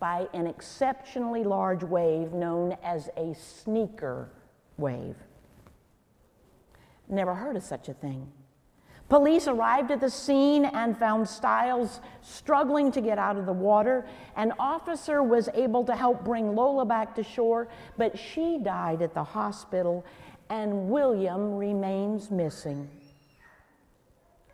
by 0.00 0.26
an 0.32 0.46
exceptionally 0.46 1.44
large 1.44 1.82
wave 1.82 2.32
known 2.32 2.78
as 2.82 3.10
a 3.18 3.34
sneaker 3.34 4.30
wave. 4.78 5.16
Never 7.10 7.34
heard 7.34 7.56
of 7.56 7.62
such 7.62 7.90
a 7.90 7.94
thing. 7.94 8.32
Police 9.08 9.46
arrived 9.48 9.90
at 9.90 10.00
the 10.00 10.10
scene 10.10 10.64
and 10.64 10.96
found 10.96 11.28
Stiles 11.28 12.00
struggling 12.22 12.90
to 12.92 13.00
get 13.02 13.18
out 13.18 13.36
of 13.36 13.44
the 13.44 13.52
water. 13.52 14.06
An 14.36 14.52
officer 14.58 15.22
was 15.22 15.48
able 15.54 15.84
to 15.84 15.94
help 15.94 16.24
bring 16.24 16.54
Lola 16.54 16.86
back 16.86 17.14
to 17.16 17.22
shore, 17.22 17.68
but 17.98 18.18
she 18.18 18.58
died 18.58 19.02
at 19.02 19.12
the 19.12 19.22
hospital, 19.22 20.04
and 20.48 20.88
William 20.88 21.54
remains 21.56 22.30
missing. 22.30 22.88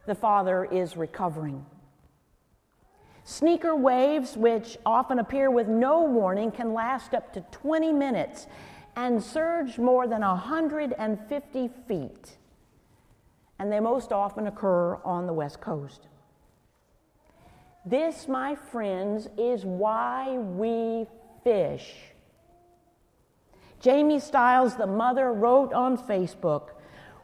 The 0.07 0.15
father 0.17 0.65
is 0.65 0.97
recovering. 0.97 1.65
Sneaker 3.23 3.77
waves, 3.77 4.37
which 4.37 4.77
often 4.85 5.21
appear 5.21 5.53
with 5.53 5.69
no 5.69 6.03
warning, 6.03 6.51
can 6.51 6.75
last 6.75 7.15
up 7.15 7.33
to 7.35 7.43
20 7.53 7.93
minutes 7.93 8.49
and 8.97 9.23
surge 9.23 9.79
more 9.79 10.09
than 10.09 10.23
150 10.23 11.71
feet 11.87 12.37
and 13.61 13.71
they 13.71 13.79
most 13.79 14.11
often 14.11 14.47
occur 14.47 14.97
on 15.05 15.27
the 15.27 15.33
West 15.35 15.61
Coast. 15.61 16.09
This, 17.85 18.27
my 18.27 18.55
friends, 18.55 19.29
is 19.37 19.67
why 19.67 20.39
we 20.39 21.07
fish. 21.45 21.95
Jamie 23.79 24.19
Stiles, 24.19 24.77
the 24.77 24.87
mother, 24.87 25.33
wrote 25.33 25.75
on 25.75 25.99
Facebook 25.99 26.71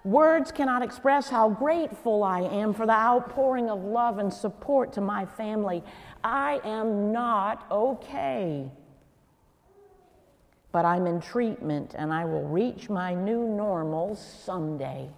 Words 0.05 0.53
cannot 0.53 0.83
express 0.83 1.29
how 1.29 1.49
grateful 1.49 2.23
I 2.23 2.43
am 2.43 2.75
for 2.75 2.87
the 2.87 2.93
outpouring 2.93 3.69
of 3.69 3.83
love 3.83 4.19
and 4.19 4.33
support 4.33 4.93
to 4.93 5.01
my 5.01 5.27
family. 5.27 5.83
I 6.23 6.61
am 6.63 7.11
not 7.11 7.67
okay. 7.73 8.71
But 10.71 10.85
I'm 10.85 11.09
in 11.09 11.21
treatment 11.21 11.97
and 11.99 12.13
I 12.13 12.25
will 12.25 12.45
reach 12.45 12.89
my 12.89 13.15
new 13.15 13.49
normal 13.49 14.15
someday. 14.15 15.11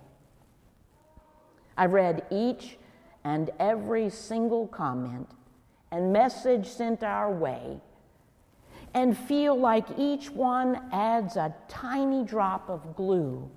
I 1.79 1.87
read 1.87 2.27
each 2.33 2.77
and 3.23 3.51
every 3.61 4.11
single 4.11 4.67
comment 4.67 5.31
and 5.93 6.13
message 6.13 6.67
sent 6.67 7.05
our 7.05 7.33
way 7.33 7.81
and 8.95 9.17
feel 9.17 9.57
like 9.57 9.87
each 9.97 10.29
one 10.29 10.91
adds 10.93 11.37
a 11.37 11.55
tiny 11.69 12.25
drop 12.25 12.69
of 12.69 12.97
glue 12.97 13.49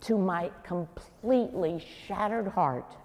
to 0.00 0.16
my 0.16 0.50
completely 0.64 1.84
shattered 2.06 2.48
heart. 2.48 2.96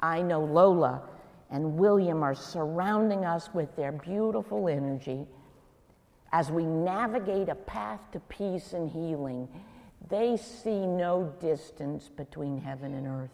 I 0.00 0.20
know 0.20 0.44
Lola 0.44 1.02
and 1.50 1.78
William 1.78 2.22
are 2.22 2.34
surrounding 2.34 3.24
us 3.24 3.48
with 3.54 3.74
their 3.76 3.92
beautiful 3.92 4.68
energy 4.68 5.26
as 6.32 6.50
we 6.50 6.66
navigate 6.66 7.48
a 7.48 7.54
path 7.54 8.00
to 8.12 8.20
peace 8.20 8.74
and 8.74 8.90
healing 8.90 9.48
they 10.12 10.36
see 10.36 10.86
no 10.86 11.32
distance 11.40 12.10
between 12.14 12.60
heaven 12.60 12.92
and 12.92 13.06
earth. 13.06 13.30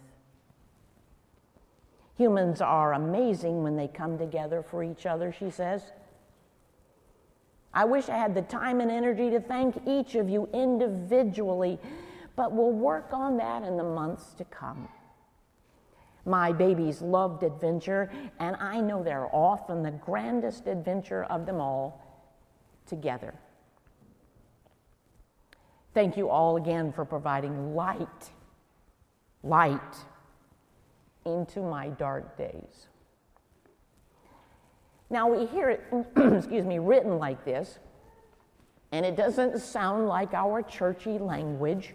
Humans 2.17 2.61
are 2.61 2.93
amazing 2.93 3.64
when 3.64 3.75
they 3.75 3.88
come 3.88 4.17
together 4.17 4.62
for 4.62 4.85
each 4.85 5.05
other, 5.05 5.35
she 5.37 5.51
says. 5.51 5.83
I 7.75 7.85
wish 7.85 8.09
I 8.09 8.17
had 8.17 8.33
the 8.33 8.43
time 8.43 8.81
and 8.81 8.93
energy 8.93 9.29
to 9.31 9.41
thank 9.41 9.75
each 9.88 10.14
of 10.14 10.29
you 10.31 10.49
individually, 10.55 11.81
but 12.37 12.53
we'll 12.53 12.71
work 12.71 13.09
on 13.12 13.37
that 13.38 13.64
in 13.64 13.77
the 13.77 13.83
months 13.83 14.33
to 14.35 14.45
come. 14.45 14.88
My 16.25 16.53
babies 16.53 17.03
loved 17.03 17.43
adventure, 17.43 18.09
and 18.38 18.55
I 18.55 18.81
know 18.81 19.03
they're 19.03 19.35
off 19.35 19.69
on 19.69 19.83
the 19.83 19.91
grandest 19.91 20.69
adventure 20.69 21.25
of 21.25 21.45
them 21.45 21.61
all 21.61 22.01
together. 22.87 23.35
Thank 25.94 26.16
you 26.16 26.29
all 26.29 26.57
again 26.57 26.92
for 26.92 27.05
providing 27.05 27.74
light, 27.74 28.31
light 29.42 29.96
into 31.24 31.61
my 31.61 31.88
dark 31.88 32.37
days. 32.37 32.88
Now 35.11 35.29
we 35.29 35.46
hear 35.46 35.70
it, 35.70 35.83
excuse 36.16 36.64
me, 36.64 36.79
written 36.79 37.18
like 37.18 37.44
this, 37.44 37.79
and 38.92 39.05
it 39.05 39.16
doesn't 39.16 39.59
sound 39.59 40.07
like 40.07 40.35
our 40.35 40.62
churchy 40.62 41.18
language, 41.18 41.94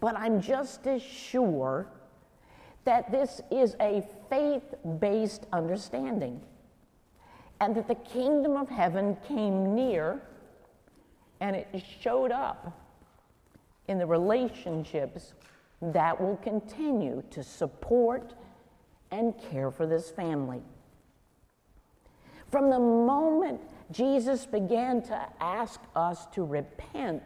but 0.00 0.16
I'm 0.16 0.40
just 0.40 0.86
as 0.86 1.02
sure 1.02 1.88
that 2.84 3.10
this 3.10 3.40
is 3.50 3.76
a 3.80 4.06
faith 4.28 4.74
based 5.00 5.46
understanding 5.52 6.40
and 7.60 7.74
that 7.74 7.88
the 7.88 7.94
kingdom 7.94 8.56
of 8.56 8.68
heaven 8.68 9.16
came 9.26 9.74
near 9.74 10.20
and 11.40 11.56
it 11.56 11.68
showed 12.00 12.32
up 12.32 12.80
in 13.88 13.98
the 13.98 14.06
relationships 14.06 15.34
that 15.80 16.20
will 16.20 16.36
continue 16.36 17.22
to 17.30 17.42
support 17.42 18.34
and 19.10 19.34
care 19.50 19.70
for 19.70 19.86
this 19.86 20.10
family. 20.10 20.62
From 22.50 22.70
the 22.70 22.78
moment 22.78 23.60
Jesus 23.90 24.46
began 24.46 25.02
to 25.02 25.28
ask 25.40 25.80
us 25.94 26.26
to 26.32 26.44
repent 26.44 27.22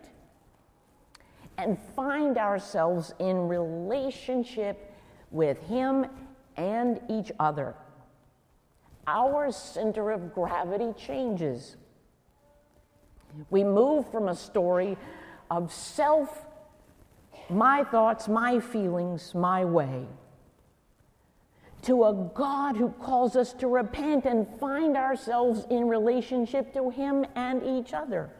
and 1.56 1.78
find 1.96 2.38
ourselves 2.38 3.14
in 3.18 3.48
relationship 3.48 4.94
with 5.30 5.60
Him 5.62 6.06
and 6.56 7.00
each 7.08 7.30
other, 7.38 7.74
our 9.06 9.50
center 9.52 10.10
of 10.10 10.34
gravity 10.34 10.92
changes. 10.96 11.76
We 13.50 13.64
move 13.64 14.10
from 14.10 14.28
a 14.28 14.34
story 14.34 14.96
of 15.50 15.72
self, 15.72 16.46
my 17.48 17.84
thoughts, 17.84 18.28
my 18.28 18.60
feelings, 18.60 19.34
my 19.34 19.64
way, 19.64 20.06
to 21.82 22.04
a 22.04 22.30
God 22.34 22.76
who 22.76 22.90
calls 22.90 23.36
us 23.36 23.52
to 23.54 23.68
repent 23.68 24.24
and 24.24 24.46
find 24.58 24.96
ourselves 24.96 25.66
in 25.70 25.88
relationship 25.88 26.72
to 26.74 26.90
Him 26.90 27.24
and 27.34 27.62
each 27.62 27.94
other. 27.94 28.30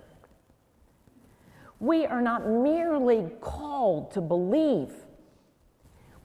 We 1.80 2.06
are 2.06 2.22
not 2.22 2.46
merely 2.46 3.30
called 3.40 4.10
to 4.12 4.20
believe. 4.20 4.92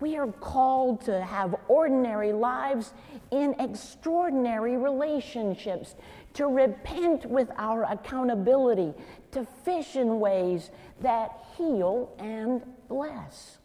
We 0.04 0.18
are 0.18 0.28
called 0.28 1.00
to 1.06 1.24
have 1.24 1.56
ordinary 1.70 2.34
lives 2.34 2.92
in 3.32 3.56
extraordinary 3.58 4.76
relationships, 4.76 5.96
to 6.34 6.48
repent 6.48 7.26
with 7.26 7.50
our 7.56 7.86
accountability, 7.86 8.94
to 9.32 9.48
fish 9.64 9.96
in 9.96 10.20
ways 10.20 10.72
that 11.00 11.46
heal 11.56 12.14
and 12.20 12.64
bless. 12.90 13.60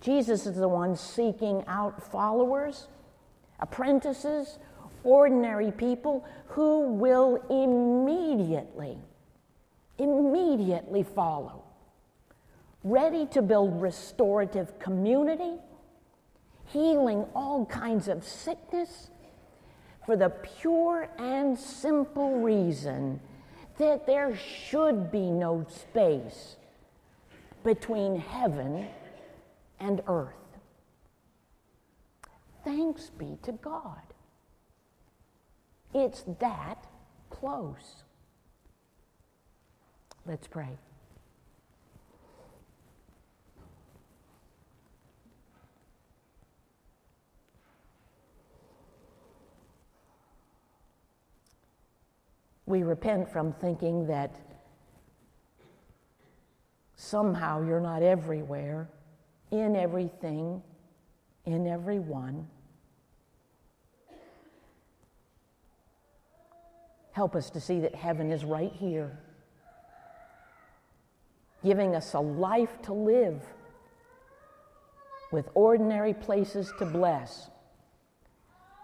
Jesus 0.00 0.46
is 0.46 0.56
the 0.56 0.68
one 0.68 0.96
seeking 0.96 1.62
out 1.66 2.02
followers, 2.10 2.88
apprentices, 3.60 4.58
ordinary 5.04 5.70
people 5.70 6.24
who 6.46 6.94
will 6.94 7.44
immediately, 7.50 8.96
immediately 9.98 11.02
follow, 11.02 11.65
ready 12.86 13.26
to 13.26 13.42
build 13.42 13.82
restorative 13.82 14.78
community, 14.78 15.54
healing 16.66 17.26
all 17.34 17.66
kinds 17.66 18.06
of 18.06 18.22
sickness 18.22 19.10
for 20.04 20.16
the 20.16 20.28
pure 20.28 21.08
and 21.18 21.58
simple 21.58 22.38
reason 22.40 23.20
that 23.78 24.06
there 24.06 24.36
should 24.36 25.10
be 25.10 25.32
no 25.32 25.66
space 25.68 26.56
between 27.64 28.20
heaven 28.20 28.86
and 29.80 30.00
earth. 30.06 30.32
Thanks 32.64 33.10
be 33.10 33.36
to 33.42 33.50
God. 33.50 34.00
It's 35.92 36.24
that 36.38 36.86
close. 37.30 38.04
Let's 40.24 40.46
pray. 40.46 40.78
We 52.66 52.82
repent 52.82 53.28
from 53.28 53.52
thinking 53.52 54.08
that 54.08 54.34
somehow 56.96 57.62
you're 57.62 57.80
not 57.80 58.02
everywhere, 58.02 58.88
in 59.52 59.76
everything, 59.76 60.62
in 61.44 61.66
everyone. 61.66 62.48
Help 67.12 67.36
us 67.36 67.48
to 67.50 67.60
see 67.60 67.80
that 67.80 67.94
heaven 67.94 68.30
is 68.30 68.44
right 68.44 68.72
here, 68.72 69.18
giving 71.64 71.94
us 71.94 72.12
a 72.14 72.20
life 72.20 72.82
to 72.82 72.92
live 72.92 73.42
with 75.32 75.48
ordinary 75.54 76.12
places 76.12 76.72
to 76.78 76.84
bless 76.84 77.48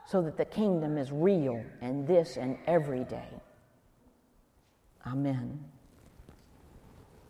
so 0.06 0.22
that 0.22 0.36
the 0.36 0.44
kingdom 0.44 0.98
is 0.98 1.10
real 1.12 1.62
and 1.80 2.06
this 2.06 2.36
and 2.36 2.56
every 2.66 3.04
day. 3.04 3.28
Amen. 5.06 5.71